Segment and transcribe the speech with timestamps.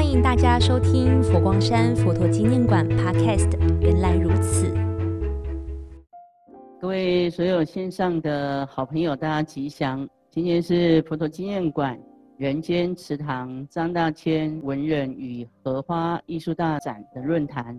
[0.00, 3.50] 欢迎大家收听佛光山佛陀纪念馆 Podcast。
[3.82, 4.74] 原来如此，
[6.80, 10.08] 各位所有线上的好朋友，大家吉祥！
[10.30, 12.00] 今天是佛陀纪念馆
[12.38, 17.78] 人间祠堂张大千文人与荷花艺术大展的论坛。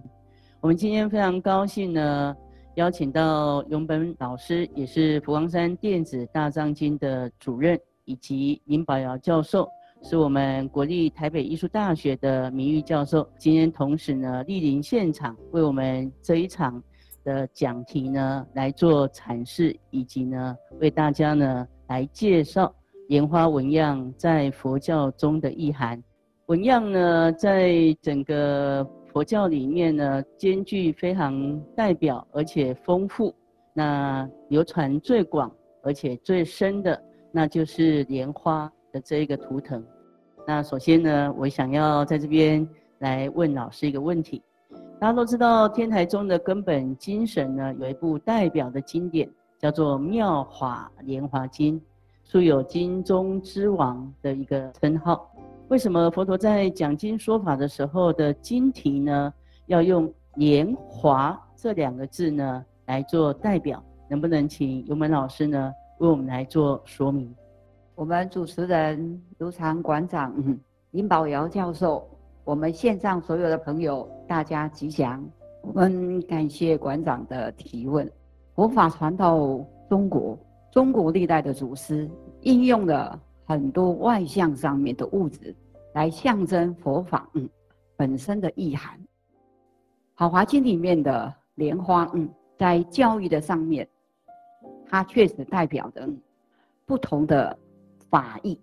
[0.59, 2.35] 我们今天非常高兴呢，
[2.75, 9.67] 邀请到永本老师，也是佛光山电子大藏经的主任，以及林宝尧教授。
[10.03, 16.81] 是我们国立台北艺术大学的名誉教授，今天同时呢莅临现场，为我们这一场
[17.23, 22.73] 的讲题呢来做阐释，以及呢为大家呢来介绍
[23.09, 26.01] 莲花纹样在佛教中的意涵。
[26.47, 33.33] 纹样呢在整个佛教里面呢兼具非常代表而且丰富，
[33.71, 35.49] 那流传最广
[35.83, 38.69] 而且最深的，那就是莲花。
[38.91, 39.83] 的这一个图腾，
[40.47, 42.67] 那首先呢，我想要在这边
[42.99, 44.41] 来问老师一个问题。
[44.99, 51.79] 大家都知道天台宗的根本精神呢，有一部代表的经典叫做《妙法莲华经》，
[52.23, 55.27] 素有“经中之王”的一个称号。
[55.69, 59.33] 为什么佛陀在讲经说法的时候的经题呢，
[59.67, 63.83] 要用“莲华”这两个字呢来做代表？
[64.07, 67.33] 能不能请游门老师呢为我们来做说明？
[67.95, 70.59] 我们主持人卢常馆长、嗯
[70.91, 72.05] 林宝尧教授，
[72.43, 75.23] 我们线上所有的朋友，大家吉祥。
[75.61, 78.09] 我们感谢馆长的提问。
[78.55, 80.37] 佛法传到中国，
[80.71, 82.09] 中国历代的祖师
[82.41, 85.55] 应用了很多外向上面的物质，
[85.93, 87.47] 来象征佛法嗯
[87.95, 88.97] 本身的意涵。
[90.13, 93.87] 《好华经》里面的莲花嗯，在教育的上面，
[94.89, 96.09] 它确实代表着
[96.85, 97.57] 不同的。
[98.11, 98.59] 法义，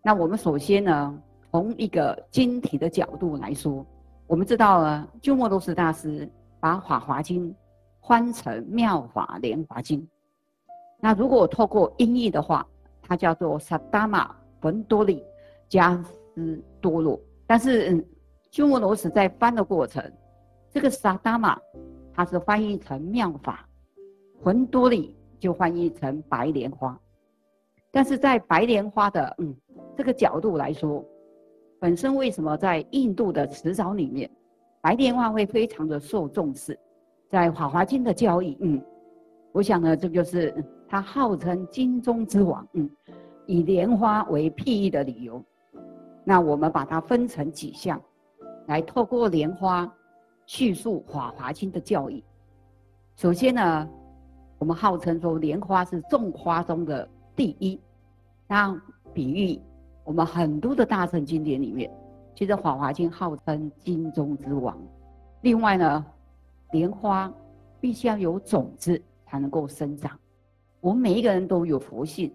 [0.00, 3.84] 那我们首先呢，从一个经体的角度来说，
[4.28, 6.30] 我们知道呢，鸠摩罗什大师
[6.60, 7.50] 把《法华经》
[8.06, 10.00] 翻成《妙法莲华经》。
[11.00, 12.64] 那如果透过音译的话，
[13.02, 15.20] 它叫做萨达玛文多利
[15.68, 16.00] 加
[16.32, 17.20] 斯多罗。
[17.48, 18.06] 但是
[18.52, 20.00] 鸠摩罗什在翻的过程，
[20.70, 21.58] 这个萨达玛
[22.12, 23.68] 它是翻译成妙法，
[24.40, 26.96] 浑多利就翻译成白莲花。
[27.94, 29.54] 但是在白莲花的嗯
[29.96, 31.04] 这个角度来说，
[31.78, 34.28] 本身为什么在印度的词藻里面，
[34.80, 36.76] 白莲花会非常的受重视？
[37.30, 38.82] 在《法华经》的教义，嗯，
[39.52, 40.52] 我想呢，这就是
[40.88, 42.90] 它号称经中之王，嗯，
[43.46, 45.40] 以莲花为譬喻的理由。
[46.24, 48.02] 那我们把它分成几项，
[48.66, 49.88] 来透过莲花
[50.46, 52.24] 叙述《法华经》的教义。
[53.14, 53.88] 首先呢，
[54.58, 57.08] 我们号称说莲花是众花中的。
[57.36, 57.80] 第一，
[58.54, 58.80] 那
[59.12, 59.60] 比喻
[60.04, 61.90] 我们很多的大乘经典里面，
[62.36, 64.80] 其实《法华经》号称经中之王。
[65.40, 66.06] 另外呢，
[66.70, 67.28] 莲花
[67.80, 70.16] 必须要有种子才能够生长。
[70.80, 72.32] 我们每一个人都有佛性，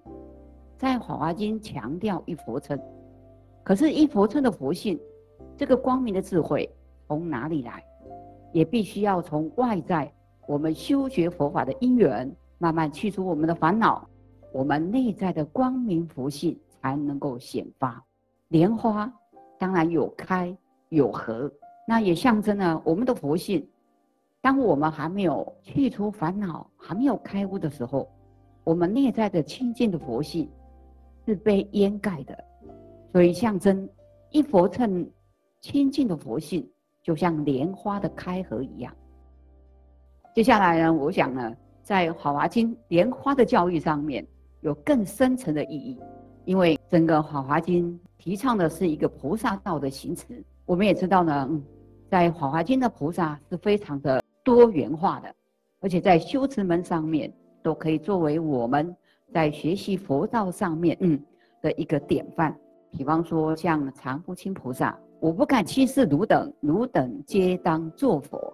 [0.76, 2.78] 在《法华经》强调一佛称，
[3.64, 5.00] 可是，一佛称的佛性，
[5.56, 6.70] 这个光明的智慧
[7.08, 7.82] 从哪里来？
[8.52, 10.12] 也必须要从外在
[10.50, 14.06] 我们修学佛法的因缘，慢慢去除我们的烦恼。
[14.52, 18.04] 我们内在的光明福性才能够显发。
[18.48, 19.12] 莲花
[19.60, 20.56] 当然有开
[20.90, 21.52] 有合，
[21.88, 23.68] 那也象征了我们的佛性。
[24.42, 28.10] 当我们还没有去除烦恼、还没有开悟的时候，
[28.64, 30.50] 我们内在的清净的佛性
[31.26, 32.38] 是被掩盖的。
[33.12, 33.88] 所以象征
[34.32, 35.08] 一佛称
[35.62, 36.68] 清净的佛性，
[37.04, 38.92] 就像莲花的开合一样。
[40.34, 44.26] 接下来呢，我想呢，在《华华经》莲花的教育上面。
[44.62, 45.98] 有更深层的意义，
[46.46, 50.44] 因为整个《法华经》提倡的是一个菩萨道的行持。
[50.66, 51.64] 我们也知道呢，嗯
[52.10, 55.34] 在《法华经》的菩萨是非常的多元化的，
[55.80, 57.32] 而且在修持门上面
[57.62, 58.96] 都可以作为我们
[59.32, 61.20] 在学习佛道上面嗯
[61.62, 62.56] 的一个典范。
[62.92, 68.54] 比方说像常不轻菩萨，我不敢轻视汝等，汝等皆当作佛。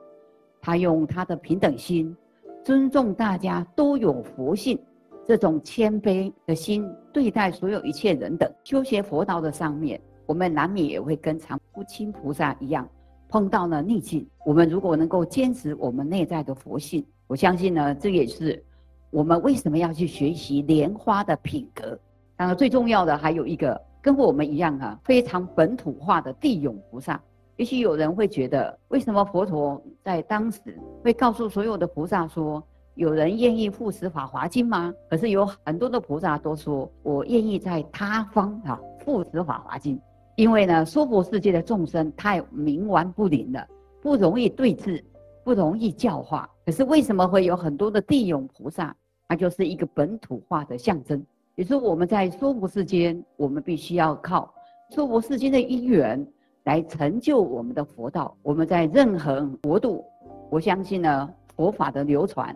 [0.62, 2.16] 他用他的平等心，
[2.64, 4.78] 尊重大家都有佛性。
[5.28, 12.88] 这种谦卑的心对待所有一切人等，修学佛道的上面，我们难免也会跟常不轻菩萨一样，
[13.28, 14.28] 碰到了逆境。
[14.46, 18.64] 我们如果能够坚持我们内在的佛性，我相信呢，这也是
[19.10, 21.98] 我们为什么要去学习莲花的品格。
[22.38, 27.20] 当然，最重要的还有一个跟我们一样啊，非常本土化的地涌菩萨。
[27.56, 32.64] 也许有人会觉得，为什么佛陀在当时会告诉所有的菩萨说？
[32.96, 34.94] 有人愿意护持《法华经》吗？
[35.10, 39.98] 可是有很多的菩萨都说，我愿意在他方啊护持《法华经》。
[40.38, 43.68] 因为呢，娑婆世界的众生太冥顽不灵了，
[44.02, 45.04] 不容易对治，
[45.44, 46.50] 不容易教化。
[46.66, 48.96] 可是为什么会有很多的地涌菩萨？
[49.28, 51.22] 它就是一个本土化的象征。
[51.56, 54.54] 也就是我们在娑婆世间，我们必须要靠
[54.90, 56.26] 娑婆世间的因缘
[56.64, 58.36] 来成就我们的佛道。
[58.42, 60.04] 我们在任何国度，
[60.50, 62.56] 我相信呢，佛法的流传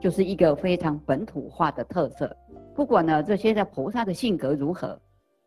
[0.00, 2.36] 就是一个非常本土化的特色。
[2.74, 4.98] 不管呢这些的菩萨的性格如何。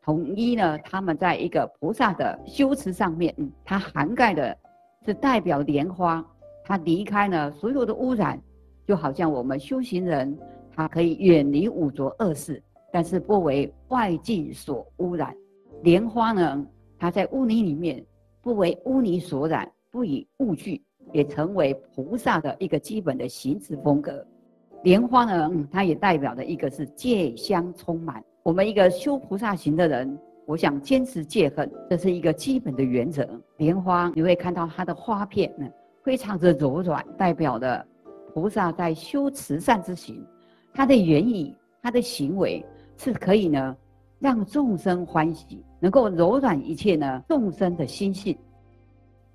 [0.03, 4.57] 统一呢，他们在一个菩萨的修持上面，嗯，它涵盖的
[5.05, 6.25] 是代表莲花，
[6.63, 8.41] 它离开呢所有的污染，
[8.83, 10.35] 就好像我们修行人，
[10.75, 12.61] 他可以远离五浊恶世，
[12.91, 15.35] 但是不为外境所污染。
[15.83, 16.65] 莲花呢，
[16.97, 18.03] 它在污泥里面
[18.41, 20.83] 不为污泥所染，不以物具，
[21.13, 24.25] 也成为菩萨的一个基本的行持风格。
[24.83, 28.23] 莲花呢，它也代表的一个是戒香充满。
[28.43, 30.17] 我们一个修菩萨行的人，
[30.47, 33.27] 我想坚持戒恨，这是一个基本的原则。
[33.57, 35.67] 莲花，你会看到它的花片呢，
[36.03, 37.85] 非常的柔软，代表的
[38.33, 40.25] 菩萨在修慈善之行，
[40.73, 42.65] 他的言语、他的行为
[42.97, 43.77] 是可以呢，
[44.19, 48.35] 让众生欢喜，能够柔软一切呢众生的心性。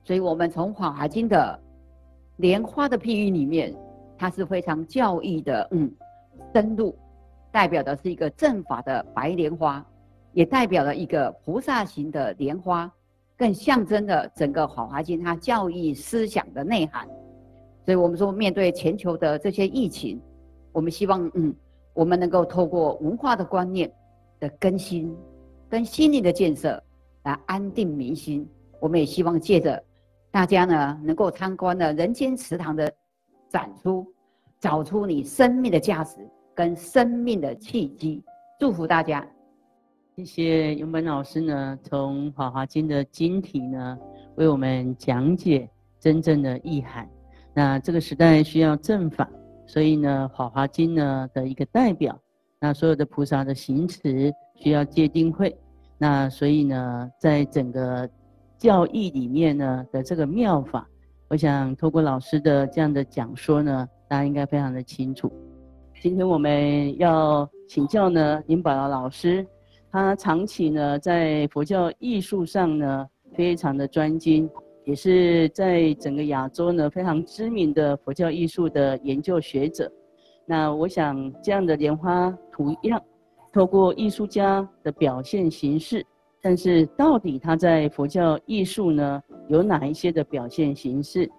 [0.03, 1.61] 所以，我们从《法华经》的
[2.37, 3.75] 莲花的譬喻里面，
[4.19, 5.93] 它是非常教义的，嗯，
[6.55, 6.97] 深入。
[7.53, 9.83] 代表的是一个正法的白莲花，
[10.33, 12.93] 也代表了一个菩萨型的莲花，
[13.35, 17.09] 更象征了整个《法华经》它教义思想的内涵。
[17.87, 20.21] 所以，我们说面对全球的这些疫情，
[20.73, 21.55] 我们希望，嗯，
[21.95, 23.91] 我们能够透过文化的观念
[24.39, 25.17] 的更新，
[25.71, 26.83] 跟心灵的建设
[27.23, 28.47] 来安定民心。
[28.81, 29.83] 我们也希望借着
[30.31, 32.93] 大家呢，能够参观了人间祠堂的
[33.57, 34.07] 展出，
[34.61, 36.19] 找出你生命的价值。
[36.55, 38.23] 跟生命的契机，
[38.61, 39.27] 祝福大家。
[40.15, 43.99] 谢谢永本老师呢，从《法华经》的经体呢，
[44.35, 45.67] 为我们讲解
[45.99, 47.09] 真正的意涵。
[47.55, 49.27] 那这个时代需要正法，
[49.67, 52.19] 所以呢，《法华经》呢的一个代表，
[52.61, 55.55] 那所有的菩萨的行持需要戒定慧。
[55.97, 58.07] 那所以呢，在整个
[58.59, 60.87] 教义里面呢的这个妙法，
[61.29, 65.31] 我想透过老师的这样的讲说呢，大家应该非常的清楚。
[66.01, 69.45] 今天我们要请教呢，林宝瑶老师，
[69.91, 74.49] 他长期呢在佛教艺术上呢非常的专精，
[74.85, 79.91] 也是在整个亚洲呢非常知名的佛教艺术的研究学者。
[80.47, 83.03] 那我想这样的莲花图样，
[83.53, 86.07] 透过艺术家的表现形式，
[86.43, 91.31] 但是到底它在佛教艺术呢有哪一些的表现形式？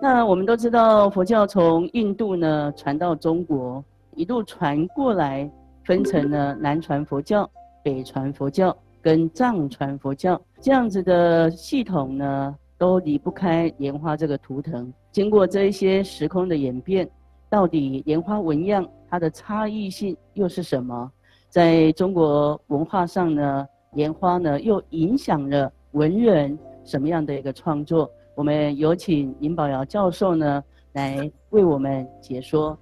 [0.00, 3.84] 那我们都知道，佛教从印度呢传到中国，
[4.16, 5.48] 一路传过来，
[5.84, 7.48] 分成了南传佛教、
[7.84, 14.92] 北传佛教跟藏传佛教这样子的系统呢，都离不开莲花这个图腾。
[15.12, 17.08] 经过这一些时空的演变，
[17.48, 21.10] 到底莲花纹样它的差异性又是什么？
[21.48, 28.10] 在中国文化上呢，莲花呢又影响了文人什么样的一个创作？
[28.34, 32.78] 我们有请林宝尧教授呢来为我们解说。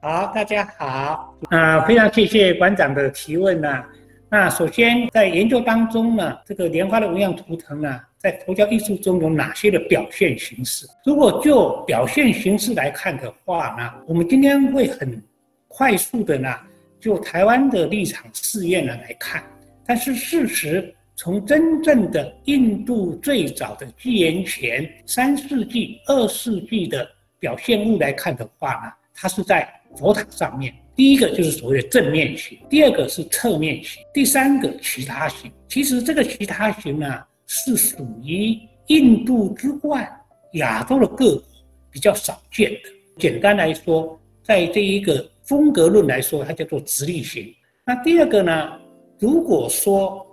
[0.00, 3.84] 好，大家好，啊，非常谢谢馆长的提问呢。
[4.30, 10.86] 那首先在研究当中呢，这个莲花的纹样图腾呢，在佛教艺术中有哪些的表现形式？
[11.04, 15.22] 如果就表现形式来看的话呢，我们今天会很
[15.68, 16.48] 快速的呢，
[16.98, 19.42] 就台湾的立场试验呢来看。
[19.86, 20.94] 但是事实。
[21.14, 27.06] 从真正的印度最早的纪元前三世纪、二世纪的
[27.38, 30.74] 表现物来看的话呢，它是在佛塔上面。
[30.96, 35.52] 第一个就是所谓的正面形，第二个是侧面形，第三个其他形。
[35.68, 40.10] 其实这个其他形呢，是属于印度之外
[40.54, 41.44] 亚洲的各国
[41.90, 42.90] 比较少见的。
[43.18, 47.54] 简单来说，在这一个风格论来说，它叫做直立形。
[47.84, 48.72] 那第二个呢，
[49.22, 50.26] 如果说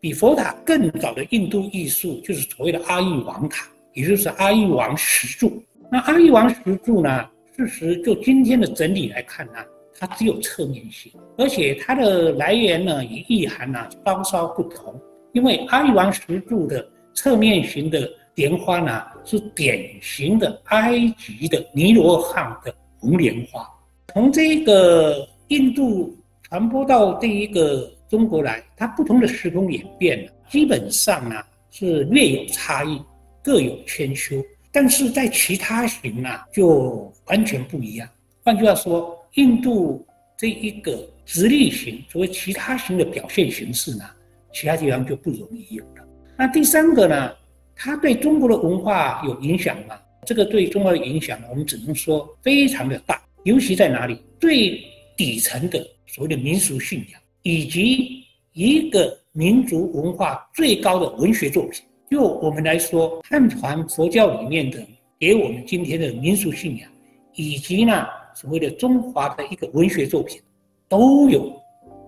[0.00, 5.62] 比佛塔更早的印度艺术，就是所谓的阿育王塔，也就是阿育王石柱。
[5.88, 7.30] 那阿育王石柱呢？
[7.56, 9.52] 事实就今天的整理来看呢，
[9.96, 14.92] 它只有侧面性，而且它的来源呢与意涵呢稍稍不同。
[15.34, 16.84] 因为阿育王石柱的
[17.14, 23.64] 侧面型的莲花呢，是典型的埃及的尼罗汉的红莲花。
[24.12, 27.88] 从这个印度传播到这一个。
[28.12, 33.00] 中国来，它不同的时空演变呢，基本上呢是略有差异，
[33.42, 34.44] 各有千秋。
[34.70, 38.06] 但是在其他型呢，就完全不一样。
[38.44, 44.04] 换句话说，印度这一个直立型，所谓其他型的表现形式呢，
[44.52, 46.06] 其他地方就不容易有了。
[46.36, 47.32] 那第三个呢，
[47.74, 49.98] 它对中国的文化有影响吗？
[50.26, 54.22] 这个对中国的影响呢，我们只能说非常的大，尤其在哪里？
[54.38, 54.78] 最
[55.16, 61.82] 底层的所谓的民俗信仰，以及一个民族文化最高的文学作品。
[62.10, 64.78] 就我们来说，汉传佛教里面的
[65.18, 66.90] 给我们今天的民俗信仰，
[67.34, 70.40] 以及呢所谓的中华的一个文学作品，
[70.88, 71.52] 都有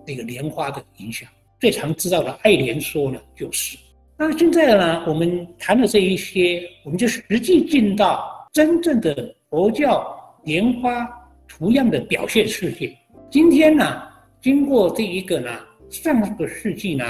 [0.05, 1.27] 这个莲花的影响。
[1.59, 3.77] 最常知道的《爱莲说》呢，就是。
[4.17, 11.07] 那现在呢，我们谈的这一些，我们就实际进到真正的佛教莲花
[11.47, 12.95] 图样的表现世界。
[13.31, 14.03] 今天呢，
[14.45, 15.49] 经过这一个呢，
[15.89, 17.03] 上个世纪呢，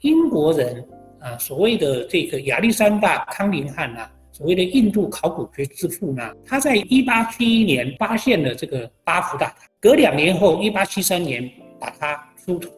[0.00, 0.82] 英国人
[1.20, 4.00] 啊，所谓的这个亚历山大康宁汉呢，
[4.32, 11.46] 所谓的印度考古学之父呢，他在一八七一年发现了这个巴福大塔，隔两年后，一八七三年
[11.78, 12.70] 把它出土，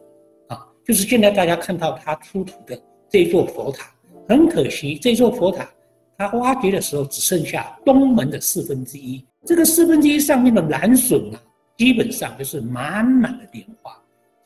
[0.49, 2.77] 啊，就是现在大家看到它出土的。
[3.09, 3.89] 这座佛塔
[4.27, 5.65] 很可惜，这座佛塔
[6.17, 11.41] 它挖掘的时候只剩下东门的四分之一，这个四分之一上面的蓝笋啊，
[11.77, 13.97] 基本上就是满满的莲花。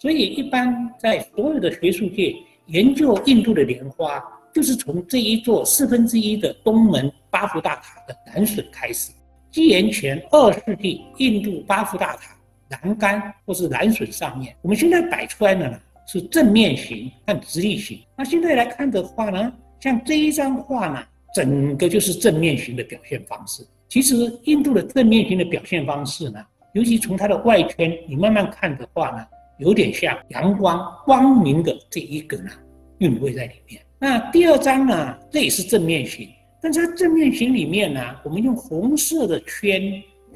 [0.06, 2.36] 所以一般在所有的学术界
[2.68, 9.12] 研究印度的莲花，就是从这一座四分之一的东门巴福大塔的南笋开始。
[9.50, 12.38] 纪元前二世纪，印度巴福大塔
[12.70, 15.80] 栏杆或是蓝笋上面，我们现在摆出来的呢？
[16.06, 18.00] 是正面型和直立型。
[18.16, 23.66] 那现在来看的话呢，像这一张画呢，整个就是正面型的表现方式。
[23.90, 26.40] 其实印度的正面型的表现方式呢，
[26.74, 29.26] 尤其从它的外圈，你慢慢看的话呢，
[29.60, 32.52] 有点像阳光光明的这一个呢
[33.00, 33.82] 韵味在里面。
[34.00, 36.28] 那第二张呢，这也是正面形，
[36.62, 39.82] 但是它正面形里面呢，我们用红色的圈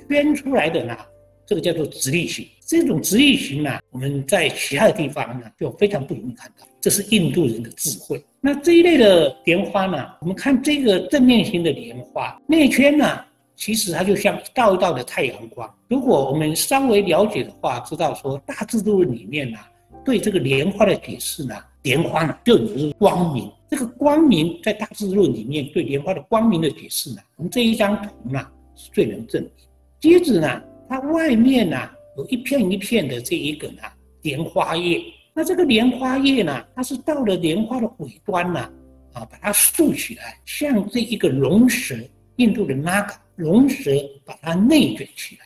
[0.10, 0.96] 圈出来的呢。
[1.46, 6.68] 这个叫做直立型，这种直立型呢，我们在其他的地方呢就非常不容易看到。
[6.80, 8.24] 这是印度人的智慧。
[8.40, 13.20] 那这一类的莲花呢，我们看这个正面型的莲花内圈呢，
[13.60, 15.70] 其实它就像一道一道的太阳光。
[15.90, 19.60] 如果我们稍微了解的话，知道说大智度里面呢，
[20.06, 23.52] 对这个莲花的解释呢，莲花呢就是光明。
[23.70, 29.52] 这个光明在大智论里面对莲花的光明的解释呢，从这一张图呢是最能证明。
[30.00, 30.62] 接着呢。
[30.92, 31.78] 它外面呢
[32.18, 33.84] 有一片一片的这一个呢
[34.24, 35.00] 莲花叶，
[35.36, 38.60] 那这个莲花叶呢，它是到了莲花的尾端呢，
[39.14, 41.96] 啊，把它竖起来，像这一个龙蛇，
[42.38, 43.90] 印度的那个龙蛇
[44.26, 45.46] 把它内卷起来。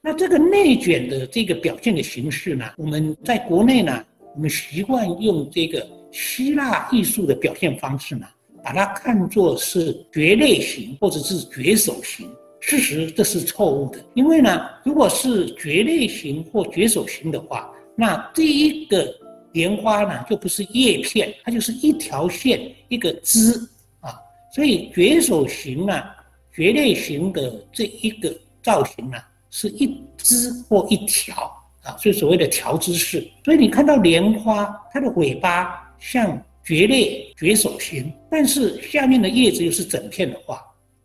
[0.00, 8.26] 那这个内卷的这个表现的形式呢，我们在国内呢，我们习惯用这个希腊艺术的表现方式呢，
[8.64, 12.26] 把它看作是蕨类型或者是蕨手型。
[12.60, 19.14] 事实这是错误的，因为呢，如果是蕨类型或蕨手型的话，那这一个
[19.52, 23.52] 莲花呢就不是叶片，它就是一条线一个枝
[24.00, 24.16] 啊。
[24.54, 26.02] 所以蕨手型呢，
[26.56, 29.18] 蕨类型的这一个造型呢，
[29.50, 31.34] 是一枝或一条
[31.82, 33.28] 啊，所以所谓的条枝式。
[33.44, 40.62] 所以你看到莲花，它的尾巴像蕨类蕨手型，但是下面的叶子又是整片的话，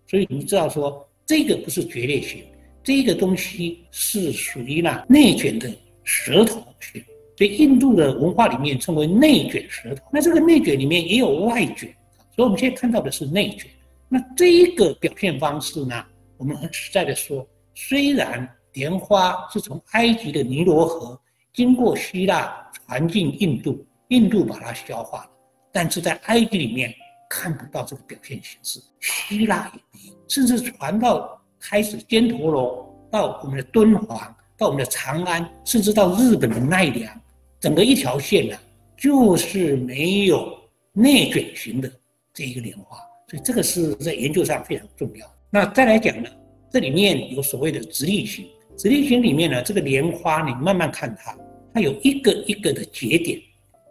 [0.08, 1.06] 所以你知道说。
[1.24, 2.44] 这个不是蕨类型，
[2.84, 5.72] 这个东西是属于呢内卷的
[6.04, 7.02] 舌头型，
[7.38, 10.04] 所以印度的文化里面称为内卷舌头。
[10.12, 11.88] 那这个内卷里面也有外卷，
[12.36, 13.70] 所以我们现在看到的是内卷。
[14.14, 21.18] 那这一个表现方式呢，我们很实在的说，虽然莲花是从埃及的尼罗河
[21.54, 25.30] 经过希腊传进印度，印度把它消化了，
[25.72, 26.94] 但是在埃及里面。
[27.34, 37.22] 看不到这个表现形式，希腊也没有，甚至传到开始犍陀罗，到我们的敦煌，到我们的长安，甚至到日本的奈良，
[37.58, 38.58] 整个一条线呢，
[38.98, 40.60] 就是没有
[40.92, 41.90] 内卷型的
[42.34, 42.98] 这一个莲花，
[43.32, 45.26] 所以这个是在研究上非常重要。
[45.50, 46.30] 那再来讲呢，
[46.70, 48.46] 这里面有所谓的直立型，
[48.78, 51.34] 直立型里面呢，这个莲花你慢慢看它，
[51.74, 53.40] 它有一个一个的节点，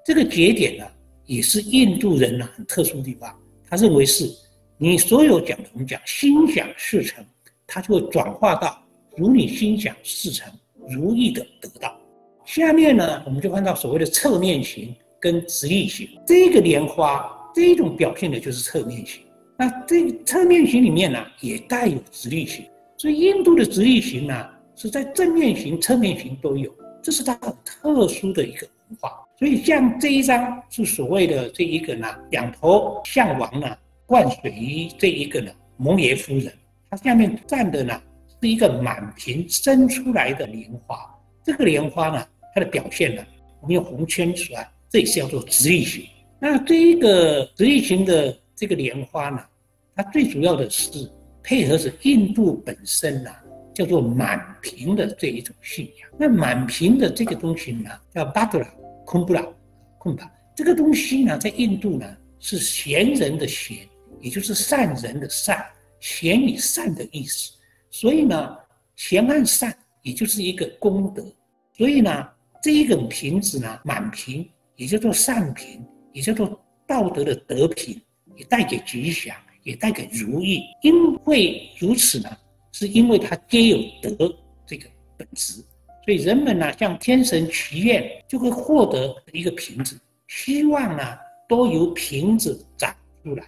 [0.05, 0.87] 这个节点呢。
[1.27, 3.33] 也是印度人呢很特殊的地方，
[3.69, 4.29] 他认为是
[4.77, 7.25] 你所有讲的，我们讲心想事成，
[7.69, 8.83] 它就会转化到
[9.17, 10.53] 如你心想事成，
[10.89, 11.97] 如意的得到。
[12.45, 19.23] 下面呢，我们就看到所谓的侧面型跟直立型，这个莲花这种表现的就是侧面型。
[19.61, 22.65] 那这侧面型里面呢，也带有直立型，
[22.97, 29.13] 所以印度的直立型呢是在正面型、侧面型都有，这是它很特殊的一个文化。
[29.39, 33.77] 所以像这一张是所谓的这一个呢，两头象王呢
[34.07, 36.51] 灌水于这一个呢摩耶夫人，
[36.91, 38.03] 它下面站的呢
[38.41, 40.97] 是一个满屏生出来的莲花。
[41.45, 43.23] 这个莲花呢，它的表现呢，
[43.61, 46.07] 我们用红圈出来，这也是叫做直立型。
[46.39, 49.43] 那这一个直立型的这个莲花呢，
[50.01, 50.91] 它最主要的是
[51.43, 53.31] 配合着印度本身呐，
[53.75, 56.11] 叫做满屏的这一种信仰。
[56.19, 58.67] 那满屏的这个东西呢，叫巴杜拉
[59.05, 59.47] 空布拉
[59.99, 60.27] 空巴，
[60.57, 63.87] 这个东西呢，在印度呢是贤人的贤，
[64.23, 65.63] 也就是善人的善，
[66.01, 67.53] 贤与善的意思。
[67.91, 68.57] 所以呢，
[68.97, 71.23] 贤和善也就是一个功德。
[71.77, 72.27] 所以呢，
[72.63, 75.85] 这一种瓶子呢，满屏也叫做善瓶。
[76.13, 78.03] 也叫做道德的德品，
[78.35, 79.37] 也带给吉祥，
[79.71, 80.65] 也带给如意。
[80.83, 82.29] 因为如此呢，
[82.73, 84.35] 是因为它皆有德
[84.67, 85.55] 这个本质，
[86.05, 89.99] 所以人们呢向天神祈愿，就会获得一个瓶子。
[90.27, 91.03] 希望呢
[91.49, 93.45] 都由瓶子长出来。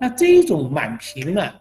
[0.00, 1.54] 那这一种满瓶呢，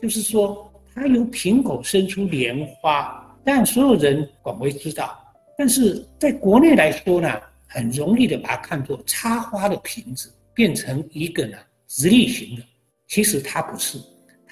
[0.00, 5.18] 就是说它由瓶口生出莲花，让所有人广为知道。
[5.56, 7.28] 但是在国内来说呢？
[7.70, 12.62] 很容易的把它看作插花的瓶子，变成一个呢直立型的，
[13.08, 13.98] 其实它不是，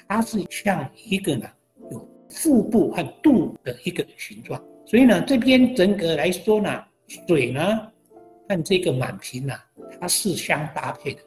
[0.07, 1.47] 它是像一个呢
[1.89, 4.61] 有腹部和肚的一个形状。
[4.85, 6.83] 所以呢，这边整个来说呢，
[7.27, 7.61] 水呢
[8.49, 9.53] 和这个满瓶呢，
[10.01, 11.21] 它是相搭配的。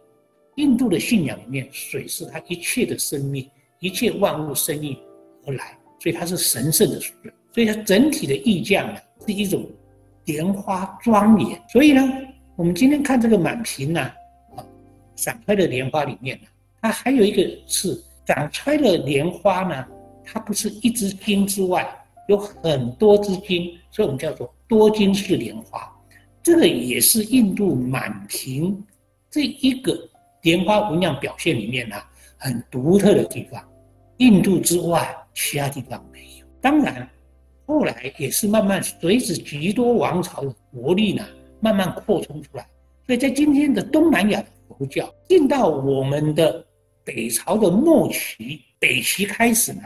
[0.57, 4.99] 印度的信仰里面，水是它一切的生命，一切万物生命
[5.47, 7.15] 而来，所以它是神圣的水。
[7.55, 9.67] 所以它整体的意象呢，是一种。
[10.27, 12.03] 莲花庄严，所以呢，
[12.55, 14.01] 我们今天看这个满瓶呢，
[14.55, 14.65] 啊，
[15.17, 16.47] 散开的莲花里面呢，
[16.81, 19.87] 它还有一个是展开的莲花呢，
[20.25, 21.89] 它不是一支茎之外，
[22.29, 25.91] 有很多支茎，所以我们叫做多茎式莲花。
[26.43, 28.83] 这个也是印度满庭
[29.31, 29.97] 这一个
[30.43, 31.97] 莲花纹样表现里面呢，
[32.39, 33.63] 很独特的地方。
[34.19, 36.47] 印度之外，其他地方没有。
[36.61, 37.09] 当然。
[37.67, 41.25] 后来也是慢慢随着极多王朝的国力呢，
[41.61, 42.67] 慢慢扩充出来。
[43.07, 46.67] 所以在今天的东南亚的佛教进到我们的
[47.05, 49.83] 北朝的末期，北齐开始呢，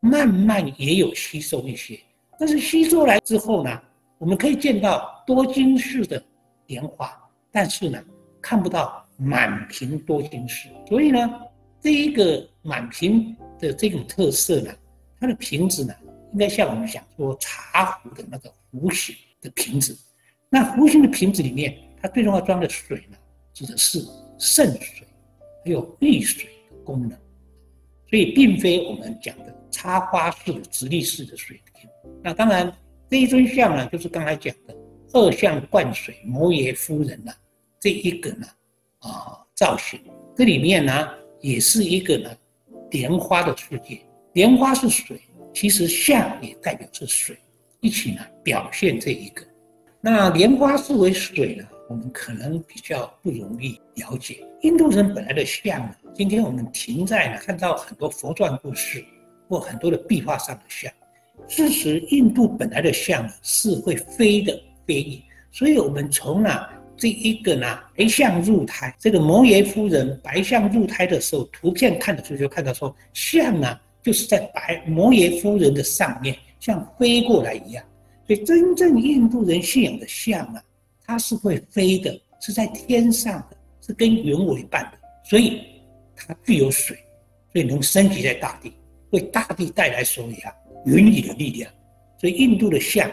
[0.00, 1.98] 慢慢也有吸收一些。
[2.38, 3.82] 但是吸收来之后呢，
[4.18, 6.22] 我们可以见到多金式的
[6.66, 7.16] 莲花，
[7.50, 8.02] 但是呢，
[8.40, 10.68] 看不到满屏多金式。
[10.88, 11.40] 所以呢，
[11.80, 14.74] 这一个满屏的这种特色呢，
[15.20, 15.94] 它的瓶子呢。
[16.32, 19.96] 应该像我们讲说茶壶的那个壶形的瓶子，
[20.50, 23.16] 那壶形的瓶子里面，它最重要装的水呢，
[23.54, 24.00] 指的是
[24.36, 25.06] 圣水，
[25.64, 26.50] 还有利水
[26.86, 27.10] 功能，
[28.08, 31.90] 所以并非我们讲的插花式直立式的水瓶。
[32.22, 32.72] 那当然
[33.10, 34.76] 这一尊像呢，就是刚才讲的
[35.12, 37.32] 二相灌水摩耶夫人呐，
[37.80, 38.46] 这一个呢
[39.00, 40.00] 啊造型，
[40.36, 41.08] 这里面呢
[41.40, 42.30] 也是一个呢
[42.92, 44.00] 莲花的世界，
[44.34, 45.20] 莲花是水。
[45.54, 47.34] 其实象也代表着水，
[47.80, 49.42] 一起呢表现这一个。
[50.02, 54.46] 那莲花视为水呢，我们可能比较不容易了解。
[54.60, 59.04] 印度人本来的象呢，今天我们停在呢看到很多佛传故事
[59.50, 60.90] 或很多的壁画上的像。
[61.46, 66.50] 事实，印度本来的像呢是会飞的飞翼，所以我们从呢
[66.96, 73.78] 这一个呢白象入胎，这个摩耶夫人白象入胎的时候，图片看得出就看到说象呢。
[74.02, 77.84] 就是在白摩耶夫人的上面，像飞过来一样。
[78.24, 80.62] 所以真正印度人信仰的像啊，
[81.04, 84.98] 它是会飞的，是在天上的，是跟云为伴的。
[85.28, 85.60] 所以
[86.16, 86.96] 它具有水，
[87.52, 88.72] 所以能升级在大地，
[89.10, 90.30] 为大地带来所有
[90.86, 91.70] 云雨的力量。
[92.20, 93.10] 所以印度的象，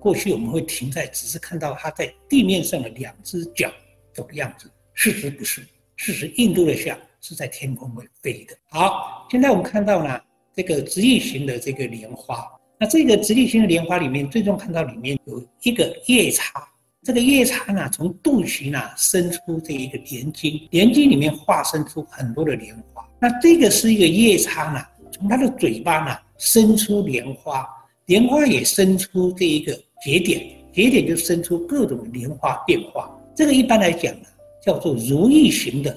[0.00, 3.70] 过去我们会停在只是看到它在地面上的两只脚
[4.12, 5.66] 这个样子，事实不是。
[5.96, 8.56] 事实印度的象是在天空会飞的。
[8.70, 10.20] 好，现在我们看到呢。
[10.56, 16.64] 这个直立型的这个莲花，那这个直立型的莲花里面，最终看到里面有一个叶叉，
[17.04, 23.06] 这个叶叉呢，从肚脐呢伸出这一个莲茎，莲茎里面化身出很多的莲花。
[23.20, 27.68] 那这个是一个叶叉呢，从它的嘴巴呢伸出莲花，
[28.06, 30.40] 莲花也伸出这一个节点，
[30.72, 33.10] 节点就生出各种莲花变化。
[33.36, 34.26] 这个一般来讲呢，
[34.62, 35.94] 叫做如意型的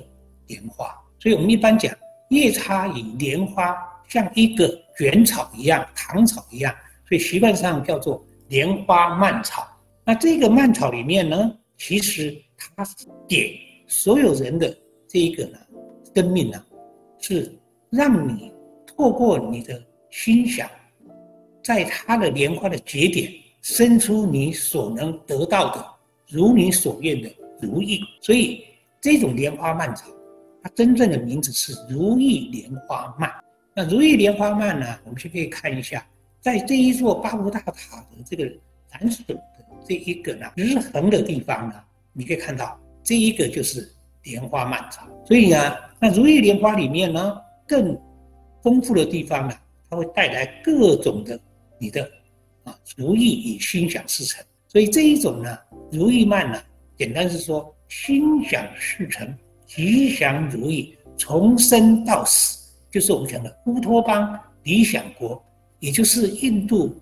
[0.47, 0.93] 莲花。
[1.19, 1.95] 所以我们一般讲
[2.31, 3.75] 叶叉与莲花。
[4.09, 6.73] 像一个卷草一样，唐草一样，
[7.09, 9.67] 所以习惯上叫做莲花蔓草。
[10.07, 12.87] 那这个蔓草里面呢，其实它
[13.27, 14.73] 给所有人的
[15.05, 15.59] 这一个呢
[16.15, 16.65] 生命呢，
[17.19, 17.53] 是
[17.89, 18.53] 让你
[18.85, 20.69] 透过你的心想，
[21.61, 23.29] 在它的莲花的节点
[23.61, 25.85] 生出你所能得到的，
[26.29, 27.29] 如你所愿的
[27.61, 27.99] 如意。
[28.21, 28.63] 所以
[29.01, 30.07] 这种莲花蔓草，
[30.63, 33.29] 它真正的名字是如意莲花蔓。
[33.75, 34.97] 那如意莲花蔓呢？
[35.03, 36.07] 我们就可以看一下，
[36.39, 38.45] 在这一座八福大塔的这个
[38.93, 41.75] 蓝手的这一个呢日横的地方呢，
[42.13, 43.91] 你可以看到这一个就是
[44.23, 45.07] 莲花漫草。
[45.25, 47.37] 所以呢，那如意莲花里面呢，
[47.67, 47.99] 更
[48.63, 49.53] 丰富的地方呢，
[49.89, 51.39] 它会带来各种的
[51.77, 52.09] 你的
[52.63, 54.43] 啊如意与心想事成。
[54.67, 55.57] 所以这一种呢，
[55.91, 56.61] 如意漫呢，
[56.97, 59.33] 简单是说心想事成，
[59.65, 65.41] 吉祥如意，从生到死，就是我们讲的乌托邦理想国，
[65.79, 66.93] 也就是印度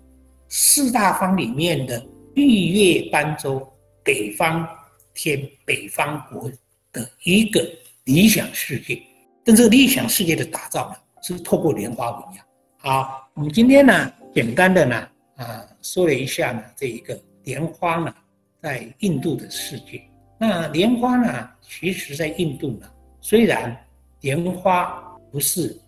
[0.48, 2.00] 四大方里面的
[2.36, 3.66] 日月斑舟
[4.04, 4.68] 北方
[5.14, 6.52] 天北方国
[6.92, 7.66] 的一个
[8.04, 9.02] 理想世界。
[9.42, 12.44] 但这个理想世界的打造呢，是透过莲花纹样。
[12.76, 17.18] 好，我们今天呢，简单的呢，啊，说了一下呢，这一个。
[17.44, 18.14] 莲花呢，
[18.60, 20.02] 在印度的世界。
[20.36, 22.90] 那莲花呢，其实在印度呢，
[23.22, 23.74] 虽然
[24.20, 25.80] 莲花不是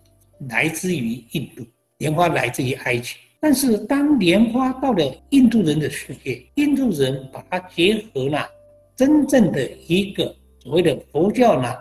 [0.49, 1.67] 来自于印度，
[1.99, 8.48] 莲花来自于埃及，但是当莲花到了印度人的世界，印度人把它结合了
[8.96, 11.72] 真正的一个所谓的佛教呢，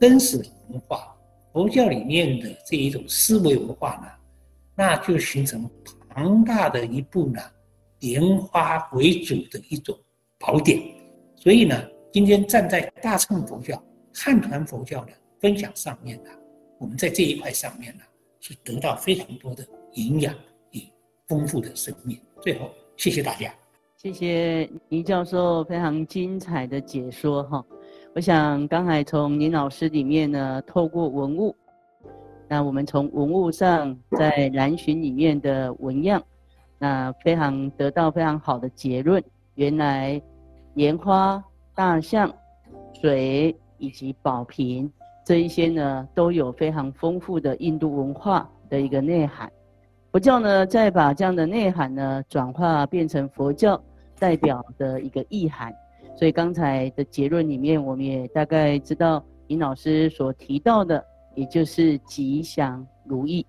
[0.00, 0.36] 真实
[0.68, 1.16] 文化，
[1.52, 4.08] 佛教里面的这一种思维文化呢，
[4.74, 5.68] 那就形成
[6.08, 7.40] 庞大的一部呢。
[8.00, 9.92] 莲花为主的一种
[10.38, 10.80] 宝典，
[11.34, 13.82] 所以呢，今天站在大乘佛教、
[14.14, 16.30] 汉传佛教的分享上面呢，
[16.78, 18.04] 我们在这一块上面呢，
[18.38, 20.32] 是得到非常多的营养
[21.28, 22.18] 丰富的生命。
[22.40, 23.52] 最后，谢谢大家，
[23.96, 27.64] 谢谢倪教授非常精彩的解说哈。
[28.14, 31.54] 我想刚才从倪老师里面呢，透过文物，
[32.48, 36.22] 那我们从文物上在南巡里面的纹样。
[36.80, 39.22] 那非常得到非常好的结论，
[39.56, 40.20] 原来
[40.74, 41.42] 莲花、
[41.74, 42.32] 大象、
[42.92, 44.88] 水以及宝瓶
[45.24, 49.50] 这一些呢，都有非常丰富的印度文化的一个内涵。
[50.10, 53.80] 佛教呢，再把这样的内涵呢，转化变成佛教
[54.18, 55.74] 代表的一个意涵。
[56.16, 63.46] 所以刚才的结论里面，我们也大概知道尹老师所提到的，也就是吉祥如意。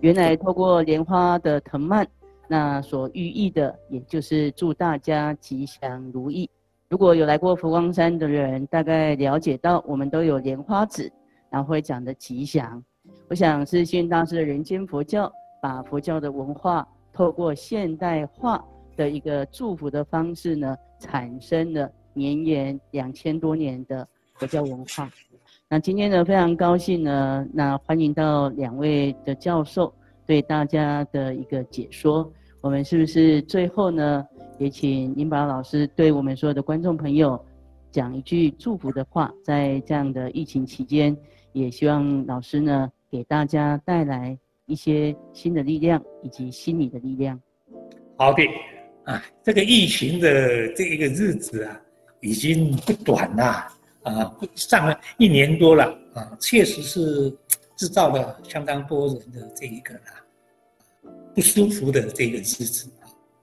[0.00, 2.06] 原来透过莲花的藤蔓。
[2.48, 6.50] 那所寓意的，也就是祝大家吉祥如意。
[6.90, 11.10] 如果有来过佛光山的人，大概了解到我们都有莲花指，
[11.48, 12.82] 然后会讲的吉祥。
[13.30, 15.32] 我想是星云大师的人间佛教，
[15.62, 18.62] 把佛教的文化透过现代化
[18.96, 25.08] 的一个祝福的方式呢，产生了绵延两千多年的佛教文化。
[25.68, 29.94] 那今天呢，非常高兴呢，那欢迎到两位的教授
[30.26, 32.28] 对大家的一个解说。
[32.60, 34.26] 我们是不是最后呢，
[34.58, 37.40] 也请宁宝老师对我们所有的观众朋友
[37.92, 39.32] 讲一句祝福的话？
[39.44, 41.16] 在这样的疫情期间，
[41.52, 44.36] 也希望老师呢给大家带来
[44.72, 47.38] 一些新的力量以及心理的力量。
[48.16, 48.42] 好的，
[49.04, 51.78] 啊，这个疫情的这一个日子啊，
[52.22, 53.44] 已经不短了
[54.02, 57.30] 啊，上了一年多了啊，确实是
[57.76, 60.00] 制造了相当多人的这一个呢。
[61.34, 62.90] 不舒服的这个日子，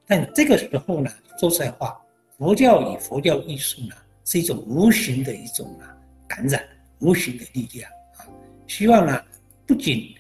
[0.08, 1.96] 但这个时候呢，说实在话，
[2.40, 5.96] 佛教与佛教艺术呢，是一种无形的一种啊
[6.28, 6.64] 感染，
[7.02, 7.88] 无形的力量
[8.18, 8.26] 啊。
[8.66, 9.22] 希望呢，
[9.68, 10.14] 不仅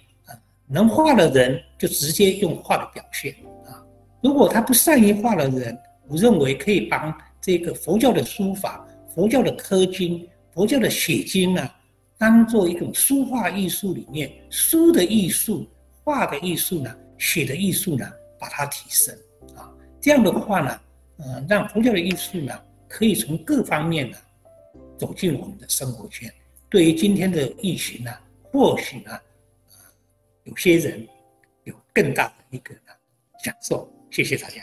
[0.71, 3.33] 能画的人就直接用画的表现
[3.65, 3.83] 啊，
[4.21, 5.77] 如果他不善于画的人，
[6.07, 11.69] 我认为可以帮这个佛教的书法、佛教的刻经、佛教的写经呢，
[12.17, 15.67] 当做一种书画艺术里面书的艺术、
[16.03, 16.95] 画的艺术呢。
[17.21, 19.13] 写的艺术呢，把它提升
[19.53, 20.79] 啊，这样的话呢，
[21.17, 24.17] 呃，让佛教的艺术呢，可以从各方面呢，
[24.97, 26.33] 走进我们的生活圈。
[26.69, 28.11] 对于今天的疫情呢，
[28.53, 29.11] 或许呢，
[30.43, 31.07] 有些人
[31.63, 32.73] 有更大的一个
[33.43, 33.89] 享受。
[34.09, 34.61] 谢谢大家，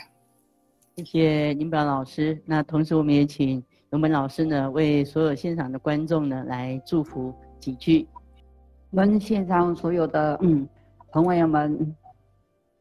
[0.95, 2.41] 谢谢林宝老师。
[2.45, 8.07] 那同时我们也请龙本老师呢，为所有现场的观众呢来祝福几句。
[8.89, 10.67] 我们现场所有的嗯
[11.11, 11.95] 朋友们。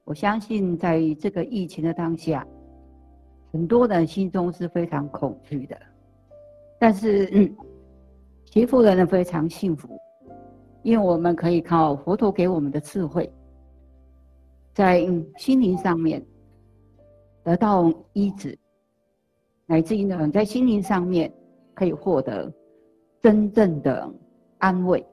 [0.04, 2.46] 我相信，在这个疫情的当下，
[3.52, 5.76] 很多人心中是非常恐惧的。
[6.78, 7.56] 但是，嗯，
[8.44, 9.98] 祈福人呢非常幸福，
[10.86, 13.28] 因为我们可以靠佛陀给我们的智慧，
[14.72, 15.04] 在
[15.36, 16.24] 心灵上面
[17.42, 18.56] 得到医治，
[19.66, 21.32] 乃至于呢，在心灵上面
[21.74, 22.52] 可以获得
[23.20, 24.08] 真正的
[24.58, 25.04] 安慰。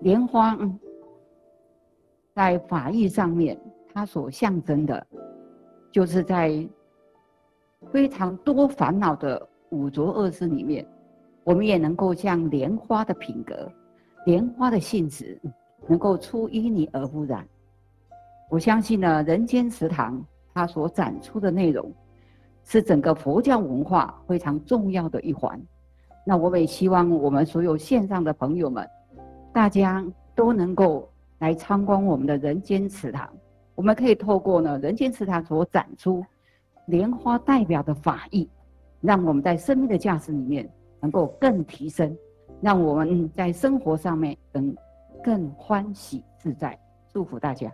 [0.00, 0.58] 莲花。
[2.32, 3.60] 在法义上面，
[3.92, 5.06] 它所象征的，
[5.92, 6.66] 就是在
[7.92, 10.86] 非常多烦恼的五浊恶世里面，
[11.44, 13.70] 我们也能够像莲花的品格、
[14.26, 15.40] 莲花的性质，
[15.86, 17.46] 能够出淤泥而不染。
[18.50, 21.92] 我相信呢，人间祠堂它所展出的内容，
[22.64, 25.60] 是整个佛教文化非常重要的一环。
[26.26, 28.86] 那我也希望我们所有线上的朋友们，
[29.52, 30.04] 大家
[30.34, 33.28] 都能够来参观我们的人间祠堂。
[33.74, 36.22] 我们可以透过呢人间祠堂所展出
[36.86, 38.46] 莲花代表的法义，
[39.00, 40.68] 让我们在生命的价值里面
[41.00, 42.14] 能够更提升，
[42.60, 44.74] 让我们在生活上面能
[45.22, 46.78] 更欢喜自在。
[47.12, 47.70] 祝福大家。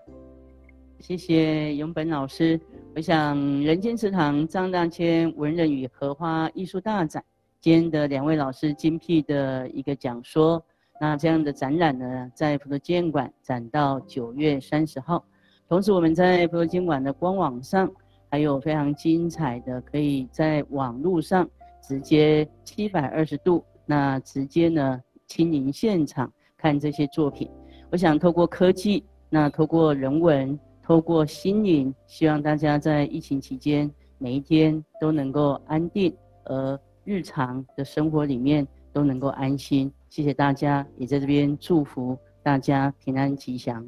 [0.99, 2.59] 谢谢永本老师。
[2.95, 7.23] 我想人间祠堂张大千文人与荷花艺术大展，
[7.61, 10.63] 今天的两位老师精辟的一个讲说。
[10.99, 15.23] 那这样的展览呢，在普陀纪念馆展到九月三十号。
[15.69, 17.91] 同时，我们在普陀纪念馆的官网上，
[18.31, 21.47] 还有非常精彩的，可以在网络上
[21.83, 27.51] 直接七百二十度，那直接呢亲临现场看这些作品。
[27.91, 30.59] 我想透过科技，那透过人文。
[30.83, 39.93] 透过心灵，希望大家在疫情期间每一天都能够安定，而日常的生活里面都能够安心。
[40.09, 43.85] 谢谢大家，也在这边祝福大家平安吉祥。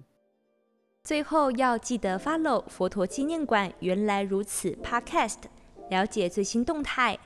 [1.05, 5.43] 最后要记得 follow 佛陀纪念馆原来如此 Podcast，
[5.91, 7.17] 了解最新动态，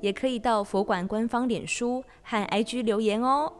[0.00, 3.52] 也可以到佛馆官方脸书和 IG 留言哦。